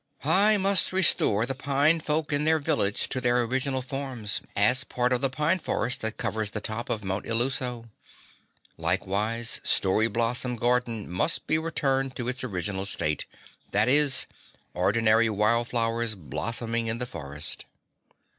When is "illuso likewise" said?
7.27-9.61